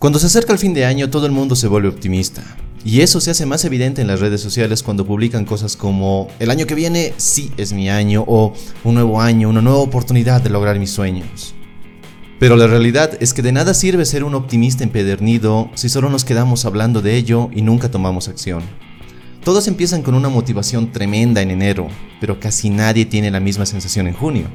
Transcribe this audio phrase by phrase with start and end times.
[0.00, 2.44] Cuando se acerca el fin de año todo el mundo se vuelve optimista.
[2.84, 6.52] Y eso se hace más evidente en las redes sociales cuando publican cosas como el
[6.52, 8.52] año que viene sí es mi año o
[8.84, 11.52] un nuevo año, una nueva oportunidad de lograr mis sueños.
[12.38, 16.24] Pero la realidad es que de nada sirve ser un optimista empedernido si solo nos
[16.24, 18.62] quedamos hablando de ello y nunca tomamos acción.
[19.42, 21.88] Todos empiezan con una motivación tremenda en enero,
[22.20, 24.46] pero casi nadie tiene la misma sensación en junio.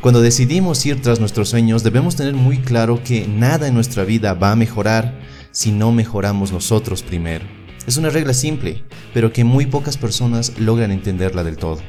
[0.00, 4.32] Cuando decidimos ir tras nuestros sueños debemos tener muy claro que nada en nuestra vida
[4.32, 5.18] va a mejorar
[5.50, 7.44] si no mejoramos nosotros primero.
[7.84, 11.80] Es una regla simple, pero que muy pocas personas logran entenderla del todo.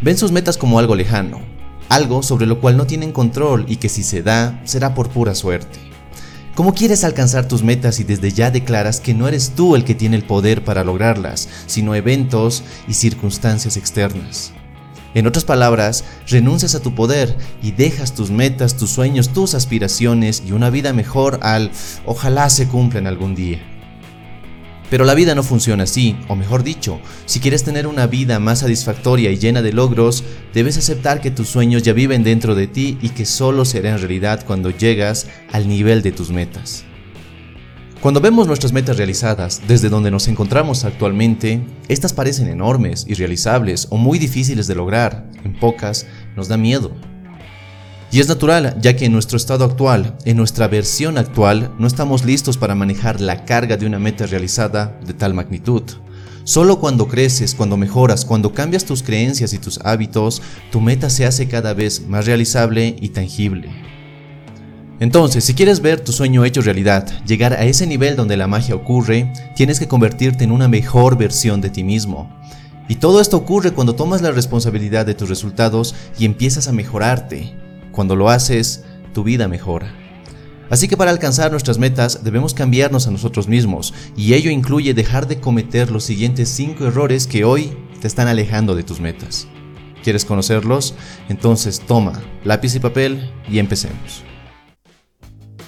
[0.00, 1.42] Ven sus metas como algo lejano,
[1.90, 5.34] algo sobre lo cual no tienen control y que si se da, será por pura
[5.34, 5.78] suerte.
[6.54, 9.94] ¿Cómo quieres alcanzar tus metas y desde ya declaras que no eres tú el que
[9.94, 14.54] tiene el poder para lograrlas, sino eventos y circunstancias externas?
[15.14, 20.42] En otras palabras, renuncias a tu poder y dejas tus metas, tus sueños, tus aspiraciones
[20.46, 21.70] y una vida mejor al
[22.06, 23.60] ojalá se cumplan algún día.
[24.88, 28.58] Pero la vida no funciona así, o mejor dicho, si quieres tener una vida más
[28.58, 30.22] satisfactoria y llena de logros,
[30.52, 34.44] debes aceptar que tus sueños ya viven dentro de ti y que solo serán realidad
[34.46, 36.84] cuando llegas al nivel de tus metas.
[38.02, 43.96] Cuando vemos nuestras metas realizadas desde donde nos encontramos actualmente, estas parecen enormes, irrealizables o
[43.96, 45.30] muy difíciles de lograr.
[45.44, 46.90] En pocas, nos da miedo.
[48.10, 52.24] Y es natural, ya que en nuestro estado actual, en nuestra versión actual, no estamos
[52.24, 55.84] listos para manejar la carga de una meta realizada de tal magnitud.
[56.42, 61.24] Solo cuando creces, cuando mejoras, cuando cambias tus creencias y tus hábitos, tu meta se
[61.24, 63.70] hace cada vez más realizable y tangible.
[65.02, 68.76] Entonces, si quieres ver tu sueño hecho realidad, llegar a ese nivel donde la magia
[68.76, 72.30] ocurre, tienes que convertirte en una mejor versión de ti mismo.
[72.88, 77.52] Y todo esto ocurre cuando tomas la responsabilidad de tus resultados y empiezas a mejorarte.
[77.90, 79.92] Cuando lo haces, tu vida mejora.
[80.70, 85.26] Así que para alcanzar nuestras metas debemos cambiarnos a nosotros mismos, y ello incluye dejar
[85.26, 89.48] de cometer los siguientes 5 errores que hoy te están alejando de tus metas.
[90.04, 90.94] ¿Quieres conocerlos?
[91.28, 94.22] Entonces toma lápiz y papel y empecemos.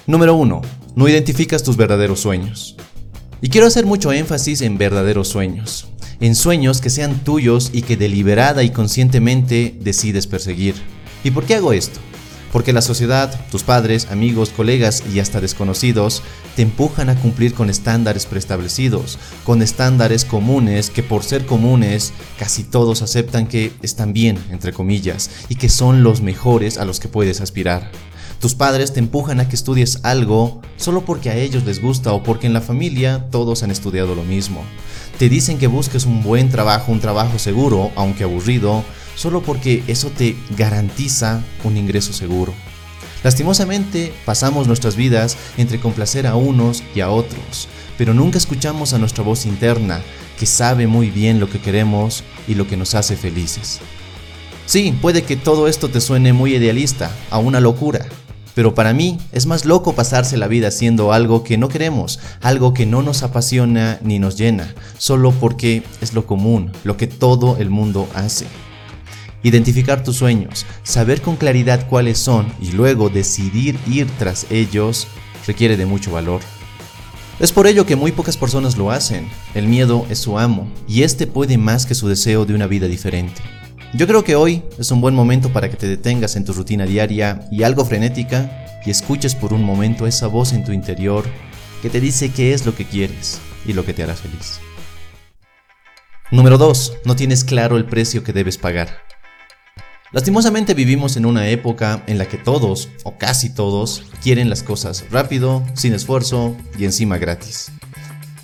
[0.07, 0.61] Número 1.
[0.95, 2.75] No identificas tus verdaderos sueños.
[3.41, 5.87] Y quiero hacer mucho énfasis en verdaderos sueños,
[6.19, 10.75] en sueños que sean tuyos y que deliberada y conscientemente decides perseguir.
[11.23, 11.99] ¿Y por qué hago esto?
[12.51, 16.21] Porque la sociedad, tus padres, amigos, colegas y hasta desconocidos
[16.55, 22.63] te empujan a cumplir con estándares preestablecidos, con estándares comunes que por ser comunes casi
[22.63, 27.07] todos aceptan que están bien, entre comillas, y que son los mejores a los que
[27.07, 27.89] puedes aspirar.
[28.39, 32.21] Tus padres te empujan a que estudies algo solo porque a ellos les gusta o
[32.21, 34.63] porque en la familia todos han estudiado lo mismo.
[35.17, 38.83] Te dicen que busques un buen trabajo, un trabajo seguro, aunque aburrido,
[39.15, 42.53] solo porque eso te garantiza un ingreso seguro.
[43.23, 47.67] Lastimosamente, pasamos nuestras vidas entre complacer a unos y a otros,
[47.97, 50.01] pero nunca escuchamos a nuestra voz interna,
[50.37, 53.79] que sabe muy bien lo que queremos y lo que nos hace felices.
[54.67, 58.05] Sí, puede que todo esto te suene muy idealista, a una locura,
[58.55, 62.73] pero para mí es más loco pasarse la vida haciendo algo que no queremos, algo
[62.73, 67.57] que no nos apasiona ni nos llena, solo porque es lo común, lo que todo
[67.57, 68.47] el mundo hace.
[69.43, 75.07] Identificar tus sueños, saber con claridad cuáles son y luego decidir ir tras ellos
[75.45, 76.41] requiere de mucho valor.
[77.39, 79.27] Es por ello que muy pocas personas lo hacen.
[79.53, 82.87] El miedo es su amo y este puede más que su deseo de una vida
[82.87, 83.41] diferente.
[83.97, 86.85] Yo creo que hoy es un buen momento para que te detengas en tu rutina
[86.85, 91.23] diaria y algo frenética y escuches por un momento esa voz en tu interior
[91.81, 94.59] que te dice qué es lo que quieres y lo que te hará feliz.
[96.29, 96.97] Número 2.
[97.05, 98.89] No tienes claro el precio que debes pagar.
[100.11, 105.05] Lastimosamente vivimos en una época en la que todos, o casi todos, quieren las cosas
[105.09, 107.71] rápido, sin esfuerzo y encima gratis.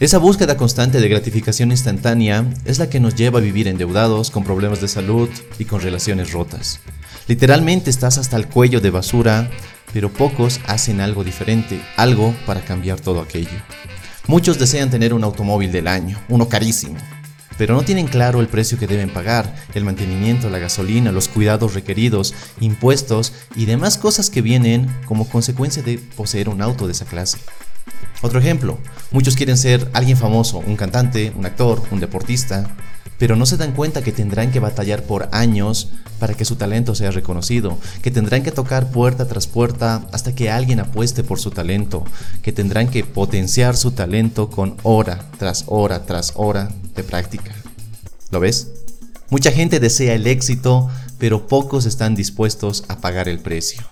[0.02, 4.44] Esa búsqueda constante de gratificación instantánea es la que nos lleva a vivir endeudados, con
[4.44, 5.30] problemas de salud
[5.60, 6.80] y con relaciones rotas.
[7.28, 9.52] Literalmente estás hasta el cuello de basura,
[9.94, 13.62] pero pocos hacen algo diferente, algo para cambiar todo aquello.
[14.26, 16.98] Muchos desean tener un automóvil del año, uno carísimo,
[17.60, 21.76] pero no tienen claro el precio que deben pagar, el mantenimiento, la gasolina, los cuidados
[21.76, 27.06] requeridos, impuestos y demás cosas que vienen como consecuencia de poseer un auto de esa
[27.06, 27.38] clase.
[28.22, 28.78] Otro ejemplo,
[29.12, 32.76] muchos quieren ser alguien famoso, un cantante, un actor, un deportista,
[33.18, 35.90] pero no se dan cuenta que tendrán que batallar por años
[36.20, 40.52] para que su talento sea reconocido, que tendrán que tocar puerta tras puerta hasta que
[40.52, 42.04] alguien apueste por su talento,
[42.44, 47.54] que tendrán que potenciar su talento con hora tras hora tras hora de práctica.
[48.30, 48.70] ¿Lo ves?
[49.30, 53.84] Mucha gente desea el éxito, pero pocos están dispuestos a pagar el precio.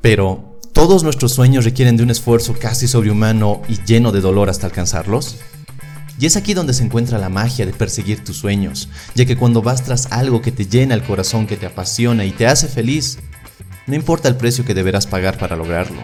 [0.00, 0.51] Pero
[0.82, 5.36] ¿Todos nuestros sueños requieren de un esfuerzo casi sobrehumano y lleno de dolor hasta alcanzarlos?
[6.18, 9.62] Y es aquí donde se encuentra la magia de perseguir tus sueños, ya que cuando
[9.62, 13.20] vas tras algo que te llena el corazón, que te apasiona y te hace feliz,
[13.86, 16.02] no importa el precio que deberás pagar para lograrlo.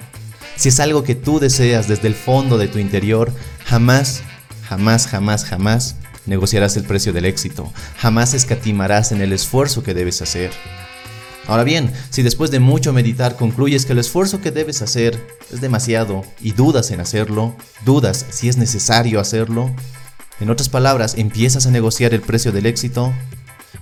[0.54, 3.32] Si es algo que tú deseas desde el fondo de tu interior,
[3.64, 4.22] jamás,
[4.68, 10.22] jamás, jamás, jamás negociarás el precio del éxito, jamás escatimarás en el esfuerzo que debes
[10.22, 10.52] hacer.
[11.48, 15.18] Ahora bien, si después de mucho meditar concluyes que el esfuerzo que debes hacer
[15.50, 17.56] es demasiado y dudas en hacerlo,
[17.86, 19.74] dudas si es necesario hacerlo,
[20.40, 23.14] en otras palabras, empiezas a negociar el precio del éxito,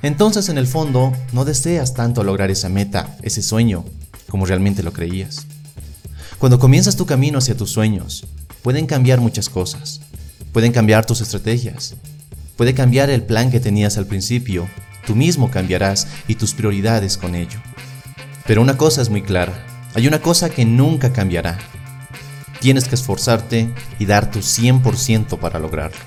[0.02, 3.84] entonces en el fondo no deseas tanto lograr esa meta, ese sueño,
[4.28, 5.48] como realmente lo creías.
[6.38, 8.28] Cuando comienzas tu camino hacia tus sueños,
[8.62, 10.00] pueden cambiar muchas cosas.
[10.52, 11.96] Pueden cambiar tus estrategias.
[12.56, 14.68] Puede cambiar el plan que tenías al principio
[15.06, 17.60] Tú mismo cambiarás y tus prioridades con ello.
[18.46, 21.58] Pero una cosa es muy clara, hay una cosa que nunca cambiará.
[22.60, 26.00] Tienes que esforzarte y dar tu 100% para lograrlo.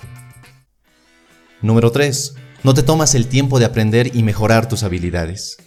[1.61, 2.35] Número 3.
[2.63, 5.57] No te tomas el tiempo de aprender y mejorar tus habilidades.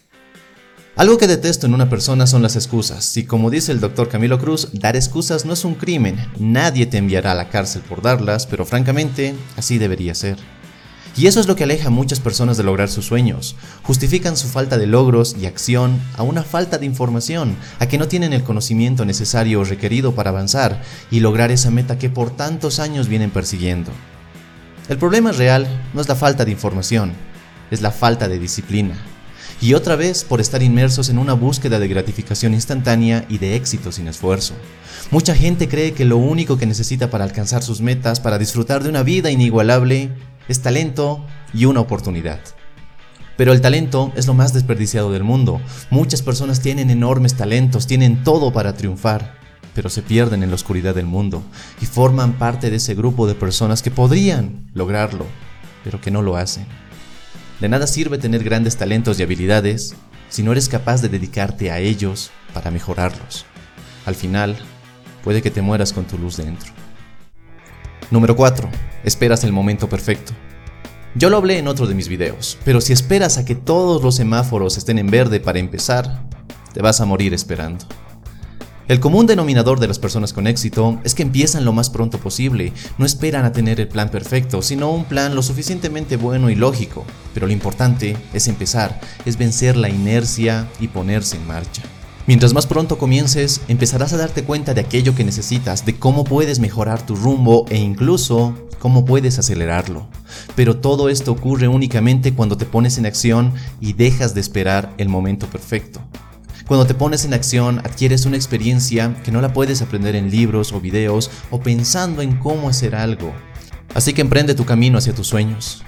[0.94, 4.38] Algo que detesto en una persona son las excusas, y como dice el doctor Camilo
[4.38, 8.46] Cruz, dar excusas no es un crimen, nadie te enviará a la cárcel por darlas,
[8.46, 10.36] pero francamente, así debería ser.
[11.16, 13.54] Y eso es lo que aleja a muchas personas de lograr sus sueños.
[13.82, 18.08] Justifican su falta de logros y acción a una falta de información, a que no
[18.08, 20.80] tienen el conocimiento necesario o requerido para avanzar
[21.10, 23.90] y lograr esa meta que por tantos años vienen persiguiendo.
[24.88, 27.12] El problema real no es la falta de información,
[27.70, 28.96] es la falta de disciplina.
[29.60, 33.92] Y otra vez por estar inmersos en una búsqueda de gratificación instantánea y de éxito
[33.92, 34.54] sin esfuerzo.
[35.12, 38.88] Mucha gente cree que lo único que necesita para alcanzar sus metas, para disfrutar de
[38.88, 40.10] una vida inigualable,
[40.48, 42.40] es talento y una oportunidad.
[43.36, 45.60] Pero el talento es lo más desperdiciado del mundo.
[45.90, 49.34] Muchas personas tienen enormes talentos, tienen todo para triunfar,
[49.74, 51.42] pero se pierden en la oscuridad del mundo
[51.80, 55.26] y forman parte de ese grupo de personas que podrían lograrlo,
[55.82, 56.66] pero que no lo hacen.
[57.60, 59.94] De nada sirve tener grandes talentos y habilidades
[60.28, 63.46] si no eres capaz de dedicarte a ellos para mejorarlos.
[64.04, 64.56] Al final,
[65.22, 66.81] puede que te mueras con tu luz dentro.
[68.12, 68.68] Número 4.
[69.04, 70.34] Esperas el momento perfecto.
[71.14, 74.16] Yo lo hablé en otro de mis videos, pero si esperas a que todos los
[74.16, 76.22] semáforos estén en verde para empezar,
[76.74, 77.86] te vas a morir esperando.
[78.86, 82.74] El común denominador de las personas con éxito es que empiezan lo más pronto posible,
[82.98, 87.06] no esperan a tener el plan perfecto, sino un plan lo suficientemente bueno y lógico,
[87.32, 91.82] pero lo importante es empezar, es vencer la inercia y ponerse en marcha.
[92.24, 96.60] Mientras más pronto comiences, empezarás a darte cuenta de aquello que necesitas, de cómo puedes
[96.60, 100.06] mejorar tu rumbo e incluso cómo puedes acelerarlo.
[100.54, 105.08] Pero todo esto ocurre únicamente cuando te pones en acción y dejas de esperar el
[105.08, 106.00] momento perfecto.
[106.68, 110.72] Cuando te pones en acción adquieres una experiencia que no la puedes aprender en libros
[110.72, 113.32] o videos o pensando en cómo hacer algo.
[113.94, 115.82] Así que emprende tu camino hacia tus sueños.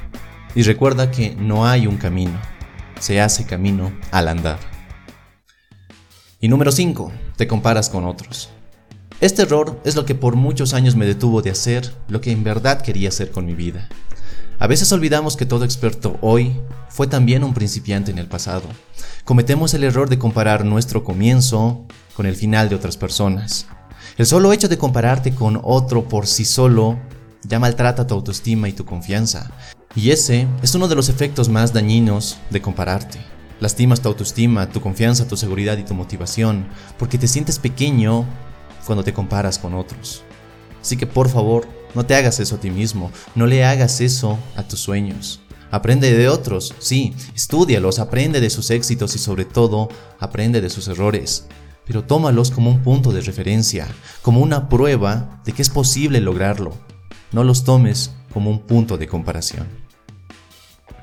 [0.56, 2.38] Y recuerda que no hay un camino,
[2.98, 4.73] se hace camino al andar.
[6.44, 8.50] Y número 5, te comparas con otros.
[9.22, 12.44] Este error es lo que por muchos años me detuvo de hacer lo que en
[12.44, 13.88] verdad quería hacer con mi vida.
[14.58, 16.60] A veces olvidamos que todo experto hoy
[16.90, 18.64] fue también un principiante en el pasado.
[19.24, 23.66] Cometemos el error de comparar nuestro comienzo con el final de otras personas.
[24.18, 26.98] El solo hecho de compararte con otro por sí solo
[27.42, 29.50] ya maltrata tu autoestima y tu confianza.
[29.96, 33.33] Y ese es uno de los efectos más dañinos de compararte.
[33.60, 36.66] Lastimas tu autoestima, tu confianza, tu seguridad y tu motivación,
[36.98, 38.24] porque te sientes pequeño
[38.84, 40.22] cuando te comparas con otros.
[40.80, 44.38] Así que por favor, no te hagas eso a ti mismo, no le hagas eso
[44.56, 45.40] a tus sueños.
[45.70, 49.88] Aprende de otros, sí, estudialos, aprende de sus éxitos y sobre todo,
[50.20, 51.46] aprende de sus errores.
[51.86, 53.88] Pero tómalos como un punto de referencia,
[54.22, 56.74] como una prueba de que es posible lograrlo.
[57.32, 59.83] No los tomes como un punto de comparación.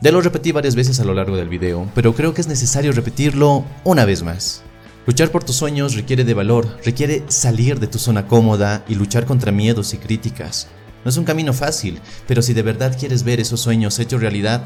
[0.04, 2.92] Ya lo repetí varias veces a lo largo del video, pero creo que es necesario
[2.92, 4.64] repetirlo una vez más.
[5.06, 9.28] Luchar por tus sueños requiere de valor, requiere salir de tu zona cómoda y luchar
[9.28, 10.70] contra miedos y críticas.
[11.06, 14.64] No es un camino fácil, pero si de verdad quieres ver esos sueños hechos realidad,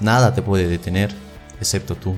[0.00, 1.10] nada te puede detener,
[1.60, 2.16] excepto tú.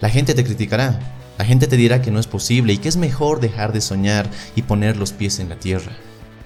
[0.00, 1.00] La gente te criticará,
[1.38, 4.30] la gente te dirá que no es posible y que es mejor dejar de soñar
[4.54, 5.90] y poner los pies en la tierra.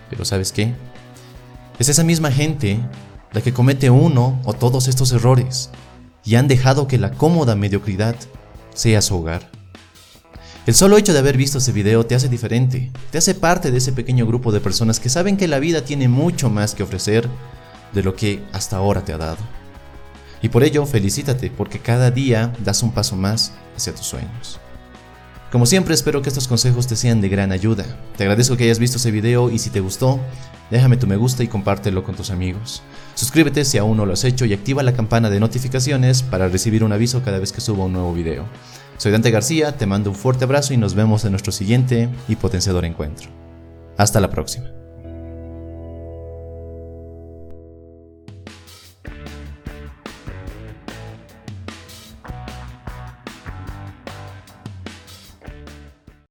[0.08, 0.72] Pero ¿sabes qué?
[1.78, 2.80] Es esa misma gente
[3.32, 5.70] la que comete uno o todos estos errores
[6.24, 8.16] y han dejado que la cómoda mediocridad
[8.74, 9.50] sea su hogar.
[10.66, 13.78] El solo hecho de haber visto ese video te hace diferente, te hace parte de
[13.78, 17.28] ese pequeño grupo de personas que saben que la vida tiene mucho más que ofrecer
[17.94, 19.38] de lo que hasta ahora te ha dado.
[20.42, 24.60] Y por ello felicítate porque cada día das un paso más hacia tus sueños.
[25.50, 27.86] Como siempre espero que estos consejos te sean de gran ayuda.
[28.18, 30.20] Te agradezco que hayas visto este video y si te gustó,
[30.70, 32.82] déjame tu me gusta y compártelo con tus amigos.
[33.14, 36.84] Suscríbete si aún no lo has hecho y activa la campana de notificaciones para recibir
[36.84, 38.44] un aviso cada vez que suba un nuevo video.
[38.98, 42.36] Soy Dante García, te mando un fuerte abrazo y nos vemos en nuestro siguiente y
[42.36, 43.30] potenciador encuentro.
[43.96, 44.77] Hasta la próxima.